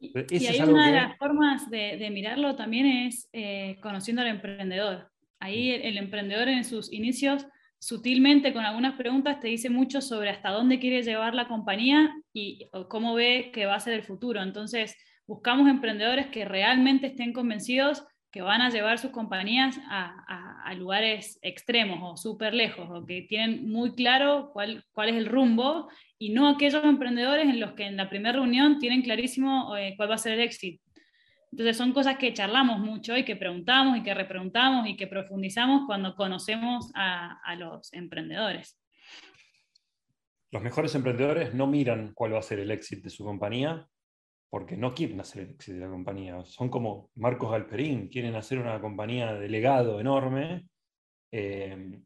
[0.00, 5.10] Y, ahí una de las formas de, mirarlo también es eh, conociendo al emprendedor.
[5.40, 5.86] Ahí mm.
[5.86, 7.44] el, emprendedor en sus inicios
[7.80, 12.68] sutilmente con algunas preguntas te dice mucho sobre hasta dónde quiere llevar la compañía y
[12.88, 14.42] cómo ve que va a ser el futuro.
[14.42, 21.40] Entonces, buscamos emprendedores que realmente estén convencidos que van a llevar sus compañías a, lugares
[21.42, 26.30] extremos o súper lejos, o que tienen muy claro cuál, cuál es el rumbo, y
[26.30, 30.14] no aquellos emprendedores en los que en la primera reunión tienen clarísimo eh, cuál va
[30.14, 30.80] a ser el éxito.
[31.52, 35.82] Entonces son cosas que charlamos mucho y que preguntamos y que repreguntamos y que profundizamos
[35.86, 38.78] cuando conocemos a, a los emprendedores.
[40.52, 43.86] Los mejores emprendedores no miran cuál va a ser el éxito de su compañía
[44.48, 46.44] porque no quieren hacer el éxito de la compañía.
[46.44, 50.66] Son como Marcos Galperín, quieren hacer una compañía de legado enorme,
[51.30, 52.00] eh,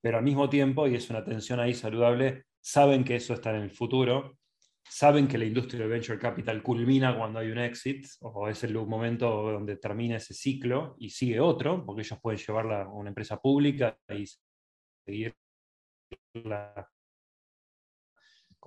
[0.00, 3.62] pero al mismo tiempo, y es una tensión ahí saludable, saben que eso está en
[3.62, 4.38] el futuro
[4.90, 8.74] saben que la industria de venture capital culmina cuando hay un exit, o es el
[8.74, 13.40] momento donde termina ese ciclo y sigue otro, porque ellos pueden llevarla a una empresa
[13.40, 14.26] pública y
[15.06, 15.34] seguir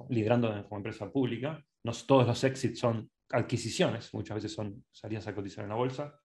[0.07, 1.61] liderando como empresa pública.
[1.83, 6.17] No todos los exits son adquisiciones, muchas veces son salidas a cotizar en la bolsa.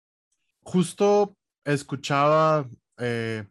[0.63, 3.45] Justo escuchaba eh,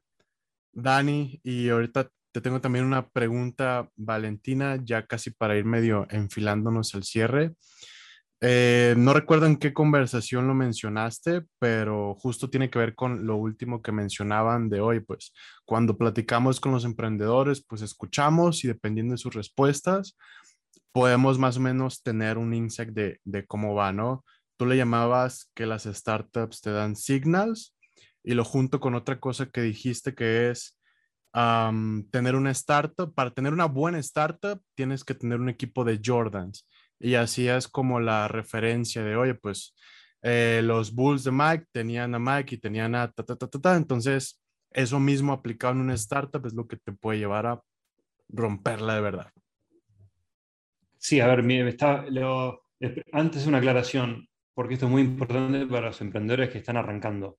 [0.71, 6.93] Dani y ahorita te tengo también una pregunta, Valentina, ya casi para ir medio enfilándonos
[6.95, 7.53] al cierre.
[8.39, 13.35] Eh, no recuerdo en qué conversación lo mencionaste, pero justo tiene que ver con lo
[13.35, 15.33] último que mencionaban de hoy, pues
[15.65, 20.15] cuando platicamos con los emprendedores, pues escuchamos y dependiendo de sus respuestas,
[20.91, 24.23] podemos más o menos tener un insight de, de cómo va, ¿no?
[24.55, 27.75] Tú le llamabas que las startups te dan signals
[28.23, 30.76] y lo junto con otra cosa que dijiste que es
[31.31, 33.13] tener una startup.
[33.13, 36.67] Para tener una buena startup tienes que tener un equipo de Jordans.
[36.99, 39.75] Y así es como la referencia de, oye, pues
[40.23, 43.59] eh, los Bulls de Mike tenían a Mike y tenían a ta, ta, ta, ta,
[43.59, 43.75] ta.
[43.75, 47.61] Entonces, eso mismo aplicado en una startup es lo que te puede llevar a
[48.29, 49.31] romperla de verdad.
[50.97, 52.63] Sí, a ver, está, lo,
[53.11, 57.37] antes una aclaración, porque esto es muy importante para los emprendedores que están arrancando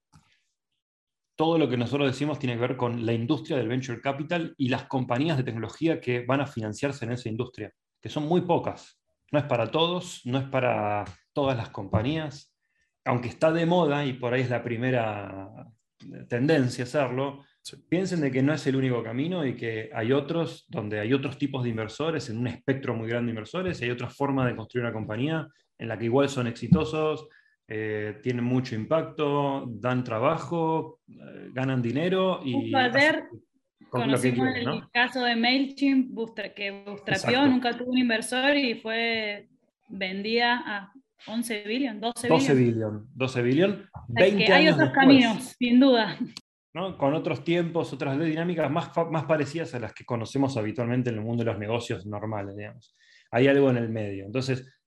[1.38, 4.70] todo lo que nosotros decimos tiene que ver con la industria del venture capital y
[4.70, 7.72] las compañías de tecnología que van a financiarse en esa industria,
[8.02, 9.00] que son muy pocas.
[9.30, 12.52] No es para todos, no es para todas las compañías,
[13.04, 15.48] aunque está de moda y por ahí es la primera
[16.28, 17.44] tendencia hacerlo,
[17.88, 21.38] piensen de que no es el único camino y que hay otros donde hay otros
[21.38, 24.56] tipos de inversores, en un espectro muy grande de inversores, y hay otras formas de
[24.56, 25.46] construir una compañía
[25.78, 27.28] en la que igual son exitosos,
[27.70, 32.74] eh, tienen mucho impacto, dan trabajo, eh, ganan dinero y...
[32.74, 33.24] Ayer
[33.90, 36.16] conocimos el caso de MailChimp,
[36.56, 39.48] que Bootstrapió, nunca tuvo un inversor y fue
[39.88, 40.92] vendida a
[41.26, 43.06] 11 billion, 12 12 billion.
[43.14, 43.90] 12 billion.
[44.08, 46.16] 20 hay otros caminos, sin duda.
[46.72, 46.96] ¿no?
[46.96, 51.22] Con otros tiempos, otras dinámicas más, más parecidas a las que conocemos habitualmente en el
[51.22, 52.96] mundo de los negocios normales, digamos.
[53.30, 54.24] Hay algo en el medio.
[54.24, 54.77] Entonces,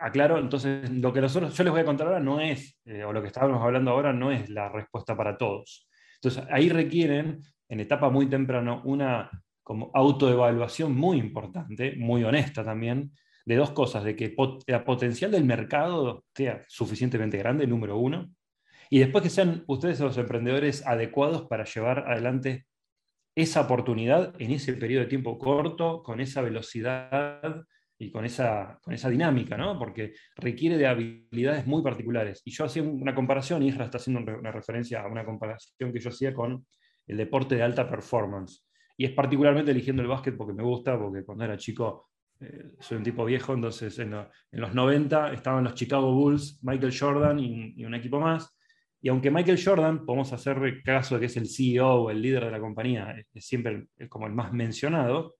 [0.00, 3.12] aclaro, entonces lo que nosotros, yo les voy a contar ahora no es, eh, o
[3.12, 5.88] lo que estábamos hablando ahora no es la respuesta para todos.
[6.16, 9.30] Entonces ahí requieren, en etapa muy temprana, una
[9.62, 13.12] como autoevaluación muy importante, muy honesta también,
[13.46, 14.34] de dos cosas, de que
[14.66, 18.30] el potencial del mercado sea suficientemente grande, número uno,
[18.90, 22.66] y después que sean ustedes los emprendedores adecuados para llevar adelante
[23.34, 27.64] esa oportunidad en ese periodo de tiempo corto, con esa velocidad
[27.98, 29.78] y con esa, con esa dinámica, ¿no?
[29.78, 32.42] porque requiere de habilidades muy particulares.
[32.44, 36.10] Y yo hacía una comparación, Isra está haciendo una referencia a una comparación que yo
[36.10, 36.66] hacía con
[37.06, 38.66] el deporte de alta performance.
[38.96, 42.08] Y es particularmente eligiendo el básquet porque me gusta, porque cuando era chico
[42.40, 44.14] eh, soy un tipo viejo, entonces en,
[44.52, 48.56] los 90 estaban los Chicago Bulls, Michael Jordan y, un equipo más.
[49.00, 52.50] Y aunque Michael Jordan, podemos hacer caso de que es el CEO, el líder de
[52.50, 55.36] la compañía, es siempre como el más mencionado,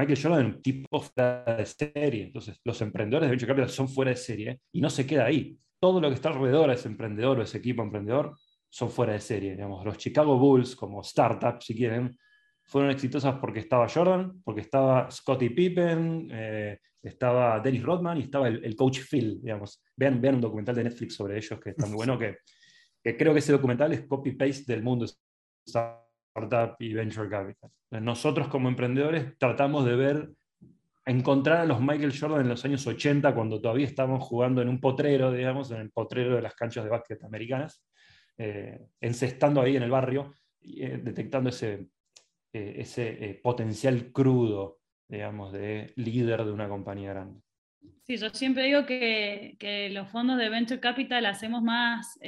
[0.00, 2.24] Michael Jordan es un tipo fuera de serie.
[2.24, 5.58] Entonces, los emprendedores de Venture Capital son fuera de serie y no se queda ahí.
[5.78, 8.34] Todo lo que está alrededor de ese emprendedor o ese equipo emprendedor
[8.70, 9.52] son fuera de serie.
[9.52, 12.16] Digamos, los Chicago Bulls, como startup, si quieren,
[12.64, 18.48] fueron exitosas porque estaba Jordan, porque estaba Scottie Pippen, eh, estaba Dennis Rodman y estaba
[18.48, 19.38] el, coach Phil.
[19.42, 19.84] Digamos.
[19.94, 22.38] Vean, vean un documental de Netflix sobre ellos que está muy bueno, que,
[23.04, 25.04] que creo que ese documental es copy-paste del mundo
[26.30, 27.70] startup y venture capital.
[27.90, 30.30] Nosotros como emprendedores tratamos de ver,
[31.04, 34.80] encontrar a los Michael Jordan en los años 80, cuando todavía estábamos jugando en un
[34.80, 37.84] potrero, digamos, en el potrero de las canchas de básquet americanas,
[38.38, 41.86] eh, encestando ahí en el barrio, eh, detectando ese,
[42.52, 47.40] eh, ese potencial crudo, digamos, de líder de una compañía grande.
[48.02, 52.18] Sí, yo siempre digo que, que los fondos de Venture Capital hacemos más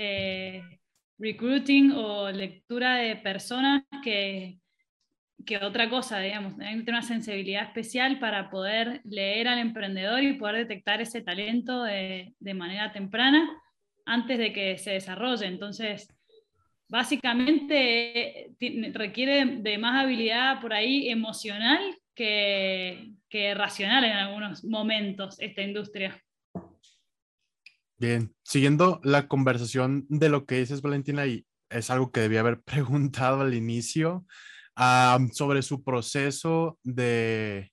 [1.22, 4.58] recruiting o lectura de personas que,
[5.46, 6.58] que otra cosa, digamos.
[6.58, 12.34] Hay una sensibilidad especial para poder leer al emprendedor y poder detectar ese talento de,
[12.40, 13.48] de manera temprana
[14.04, 15.46] antes de que se desarrolle.
[15.46, 16.08] Entonces,
[16.88, 18.50] básicamente
[18.92, 21.80] requiere de más habilidad por ahí emocional
[22.16, 26.20] que, que racional en algunos momentos esta industria.
[28.02, 32.60] Bien, siguiendo la conversación de lo que dices, Valentina, y es algo que debía haber
[32.64, 34.26] preguntado al inicio,
[35.30, 37.70] sobre su proceso de,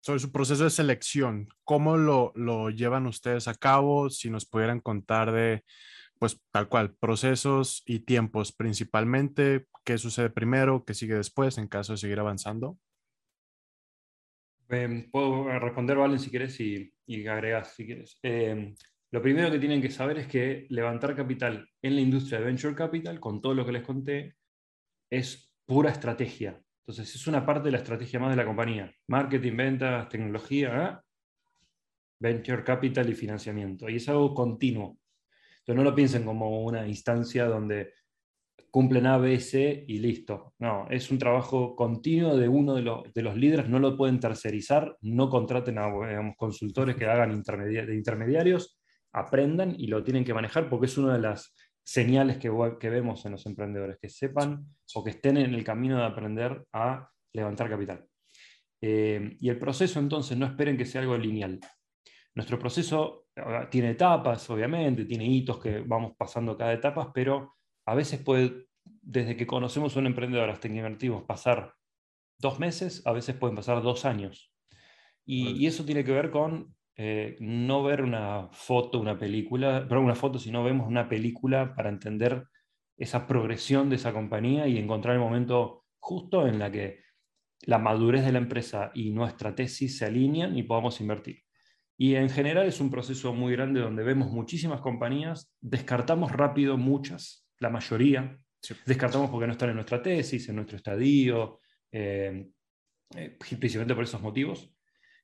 [0.00, 1.48] sobre su proceso de selección.
[1.64, 4.08] ¿Cómo lo, lo llevan ustedes a cabo?
[4.08, 5.62] Si nos pudieran contar de,
[6.18, 11.92] pues tal cual, procesos y tiempos principalmente, qué sucede primero, qué sigue después en caso
[11.92, 12.78] de seguir avanzando.
[14.70, 18.18] Em, puedo responder, Valen, si quieres, y, y agregas si quieres.
[18.22, 18.74] Em,
[19.10, 22.74] lo primero que tienen que saber es que levantar capital en la industria de venture
[22.74, 24.36] capital, con todo lo que les conté,
[25.10, 26.60] es pura estrategia.
[26.80, 28.92] Entonces, es una parte de la estrategia más de la compañía.
[29.08, 31.06] Marketing, ventas, tecnología, ¿eh?
[32.18, 33.88] venture capital y financiamiento.
[33.88, 34.98] Y es algo continuo.
[35.58, 37.94] Entonces, no lo piensen como una instancia donde
[38.70, 40.54] cumplen A, B, C y listo.
[40.58, 45.30] No, es un trabajo continuo de uno de los, líderes, no lo pueden tercerizar, no
[45.30, 45.90] contraten a
[46.36, 48.80] consultores que hagan de intermediarios,
[49.12, 53.24] aprendan y lo tienen que manejar porque es una de las señales que, que vemos
[53.26, 57.68] en los emprendedores, que sepan o que estén en el camino de aprender a levantar
[57.68, 58.04] capital.
[58.80, 61.60] Eh, y el proceso entonces no esperen que sea algo lineal.
[62.34, 63.26] Nuestro proceso
[63.70, 67.54] tiene etapas, obviamente, tiene hitos que vamos pasando cada etapa, pero
[67.86, 68.66] a veces puede,
[69.02, 71.74] desde que conocemos a un emprendedor hasta que invertimos, pasar
[72.38, 74.52] dos meses, a veces pueden pasar dos años.
[75.26, 80.14] Y, eso tiene que ver con eh, no ver una foto, una película, pero una
[80.14, 82.44] foto, sino vemos una película para entender
[82.96, 87.00] esa progresión de esa compañía y encontrar el momento justo en la que
[87.62, 91.42] la madurez de la empresa y nuestra tesis se alinean y podamos invertir.
[91.96, 97.43] Y en general es un proceso muy grande donde vemos muchísimas compañías, descartamos rápido muchas
[97.58, 98.36] la mayoría.
[98.86, 101.60] Descartamos porque no están en nuestra tesis, en nuestro estadio,
[101.92, 102.46] eh,
[103.14, 104.74] eh, principalmente por esos motivos.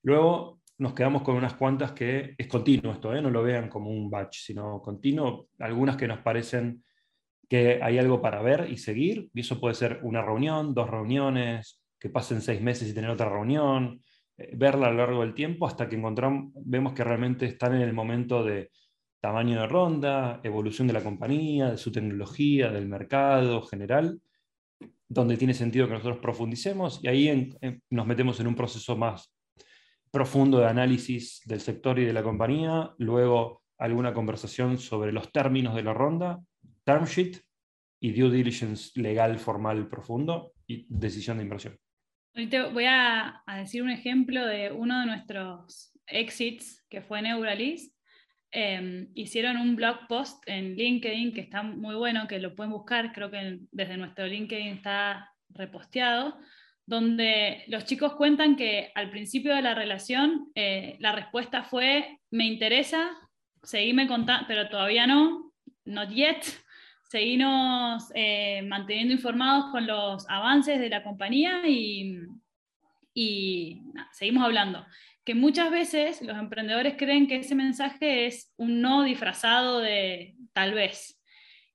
[0.02, 3.22] Luego nos quedamos con unas cuantas que es continuo esto, ¿eh?
[3.22, 5.48] no lo vean como un batch, sino continuo.
[5.58, 6.84] Algunas que nos parecen
[7.48, 11.82] que hay algo para ver y seguir, y eso puede ser una reunión, dos reuniones,
[11.98, 14.02] que pasen seis meses y tener otra reunión,
[14.54, 17.92] verla a lo largo del tiempo hasta que encontramos, vemos que realmente están en el
[17.92, 18.70] momento de
[19.20, 24.20] tamaño de ronda, evolución de la compañía, de su tecnología, del mercado general,
[25.08, 27.52] donde tiene sentido que nosotros profundicemos y ahí
[27.90, 29.34] nos metemos en un proceso más
[30.10, 35.74] profundo de análisis del sector y de la compañía, luego alguna conversación sobre los términos
[35.74, 36.40] de la ronda,
[36.84, 37.40] term sheet
[38.00, 41.78] y due diligence legal, formal, profundo y decisión de inversión.
[42.34, 47.94] Ahorita voy a, a decir un ejemplo de uno de nuestros exits que fue Neuralis
[48.52, 53.12] Em, hicieron un blog post en LinkedIn que está muy bueno, que lo pueden buscar,
[53.12, 56.36] creo que desde nuestro LinkedIn está reposteado,
[56.84, 62.44] donde los chicos cuentan que al principio de la relación eh, la respuesta fue, me
[62.46, 63.10] interesa,
[63.62, 65.52] seguime contando, pero todavía no,
[65.84, 66.42] not yet,
[67.04, 72.18] seguimos eh, manteniendo informados con los avances de la compañía y,
[73.14, 74.84] y seguimos hablando
[75.24, 80.74] que muchas veces los emprendedores creen que ese mensaje es un no disfrazado de tal
[80.74, 81.20] vez.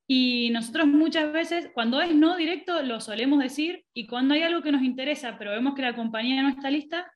[0.07, 4.61] Y nosotros muchas veces, cuando es no directo, lo solemos decir, y cuando hay algo
[4.61, 7.11] que nos interesa, pero vemos que la compañía no está lista,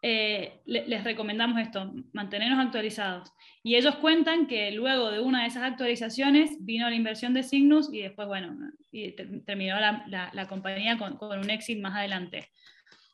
[0.00, 3.32] eh, les recomendamos esto, mantenernos actualizados.
[3.64, 7.92] Y ellos cuentan que luego de una de esas actualizaciones vino la inversión de Signus
[7.92, 8.56] y después, bueno,
[8.92, 9.12] y
[9.44, 12.48] terminó la, la, compañía con, con, un exit más adelante.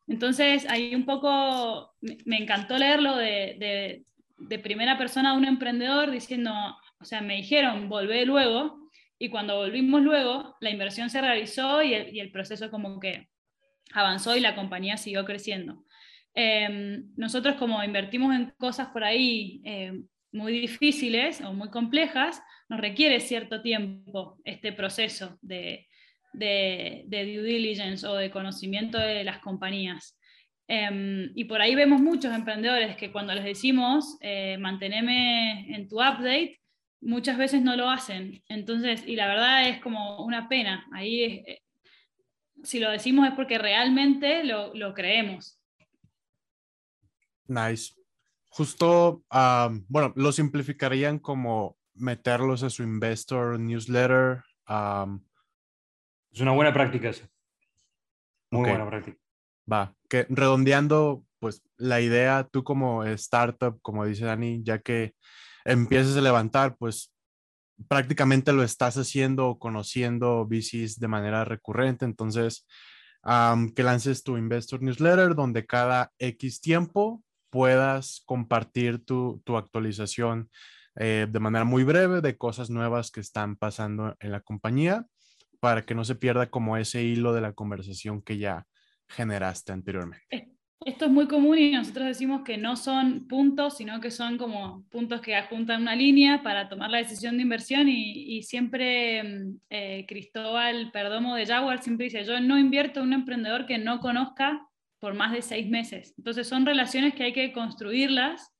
[0.06, 4.04] Entonces, ahí un poco me encantó leerlo de,
[4.62, 6.52] primera persona de un emprendedor diciendo,
[7.00, 11.94] o sea, me dijeron, volvé luego, y cuando volvimos luego, la inversión se realizó y
[11.94, 13.28] el, proceso como que
[13.92, 15.84] avanzó y la compañía siguió creciendo.
[16.34, 19.92] Em, nosotros como invertimos en cosas por ahí eh,
[20.32, 25.86] muy difíciles o muy complejas, nos requiere cierto tiempo este proceso de,
[26.34, 30.18] de, due diligence o de conocimiento de las compañías.
[30.66, 35.96] Em, y por ahí vemos muchos emprendedores que cuando les decimos eh, manteneme en tu
[35.96, 36.58] update,
[37.04, 38.42] muchas veces no lo hacen.
[38.48, 40.86] Entonces, y la verdad es como una pena.
[40.92, 41.62] Ahí, eh,
[42.62, 45.60] si lo decimos es porque realmente lo, creemos.
[47.46, 47.94] Nice.
[48.48, 49.22] Justo,
[49.88, 54.42] bueno, lo simplificarían como meterlos a su investor newsletter,
[56.34, 57.26] es una buena práctica eso.
[58.50, 59.16] Muy buena práctica.
[59.70, 65.14] Va, que redondeando, pues la idea, tú como startup, como dice Dani, ya que
[65.64, 67.12] empieces a levantar, pues
[67.88, 72.04] prácticamente lo estás haciendo o conociendo VCs de manera recurrente.
[72.04, 72.66] Entonces,
[73.74, 80.50] que lances tu Investor Newsletter donde cada X tiempo puedas compartir tu, tu actualización
[80.96, 85.06] eh, de manera muy breve de cosas nuevas que están pasando en la compañía
[85.64, 88.66] para que no se pierda como ese hilo de la conversación que ya
[89.08, 90.52] generaste anteriormente.
[90.84, 94.84] Esto es muy común y nosotros decimos que no son puntos, sino que son como
[94.90, 100.04] puntos que juntan una línea para tomar la decisión de inversión y, siempre mm, eh,
[100.06, 104.68] Cristóbal Perdomo de Jaguar siempre dice, yo no invierto en un emprendedor que no conozca
[104.98, 106.12] por más de seis meses.
[106.18, 108.52] Entonces son relaciones que hay que construirlas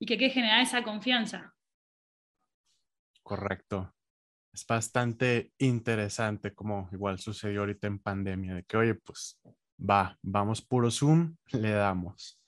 [0.00, 1.54] y que hay que generar esa confianza.
[3.22, 3.94] Correcto.
[4.52, 9.38] Es bastante interesante como igual sucedió ahorita en pandemia, de que, oye, pues
[9.78, 12.40] Va, vamos puro Zoom, le damos.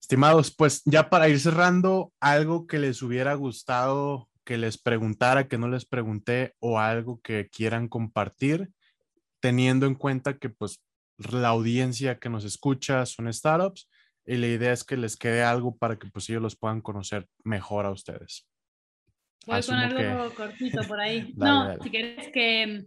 [0.00, 5.56] Estimados, pues ya para ir cerrando, algo que les hubiera gustado que les preguntara, que
[5.56, 8.70] no les pregunté, o algo que quieran compartir,
[9.40, 10.82] teniendo en cuenta que pues
[11.16, 13.88] la audiencia que nos escucha son startups
[14.26, 17.28] y la idea es que les quede algo para que pues ellos los puedan conocer
[17.44, 18.48] mejor a ustedes.
[19.46, 21.32] Voy con algo cortito por ahí.
[21.36, 22.84] no, si querés que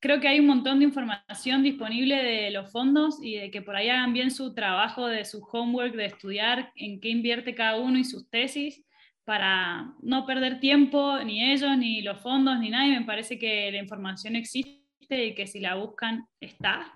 [0.00, 3.76] creo que hay un montón de información disponible de los fondos y de que por
[3.76, 7.98] ahí hagan bien su trabajo de su homework, de estudiar en qué invierte cada uno
[7.98, 8.84] y sus tesis
[9.24, 12.98] para no perder tiempo, ni ellos, ni los fondos, ni nadie.
[12.98, 16.92] Me parece que la información existe y que si la buscan está.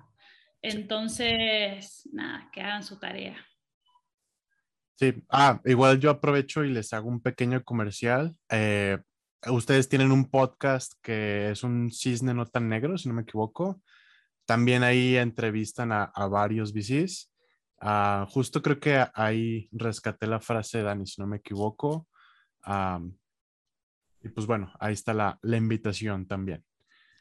[0.62, 3.36] Entonces, nada, que hagan su tarea.
[4.97, 8.36] Sí, ah, igual yo aprovecho y les hago un pequeño comercial.
[8.51, 8.99] Eh,
[9.51, 13.80] ustedes tienen un podcast que es un cisne no tan negro, si no me equivoco.
[14.45, 17.32] También ahí entrevistan a, varios VCs.
[17.80, 22.07] Ah, justo creo que ahí rescaté la frase de Dani, si no me equivoco.
[24.22, 26.64] y pues bueno, ahí está la, invitación también.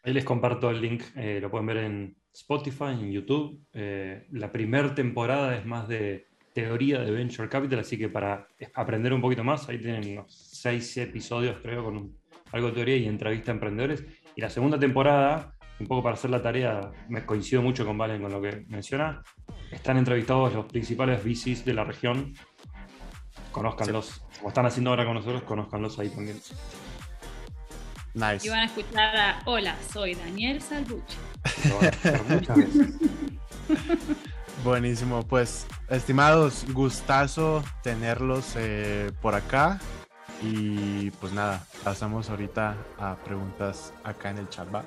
[0.03, 3.63] Ahí les comparto el link, eh, lo pueden ver en Spotify, en YouTube.
[3.71, 9.13] Eh, la primera temporada es más de teoría de Venture Capital, así que para aprender
[9.13, 12.15] un poquito más, ahí tienen unos seis episodios, creo, con
[12.51, 14.05] algo de teoría y entrevista a emprendedores.
[14.35, 18.21] Y la segunda temporada, un poco para hacer la tarea, me coincido mucho con Valen
[18.21, 19.23] con lo que menciona,
[19.71, 22.33] están entrevistados los principales VCs de la región.
[23.51, 26.39] Conozcanlos, como están haciendo ahora con nosotros, conozcanlos ahí también.
[28.13, 28.45] Nice.
[28.45, 31.17] Y van a escuchar a Hola, soy Daniel Salbuche.
[32.29, 32.95] Muchas veces.
[34.63, 39.79] Buenísimo, pues estimados, gustazo tenerlos eh, por acá.
[40.43, 44.85] Y pues nada, pasamos ahorita a preguntas acá en el chatbot.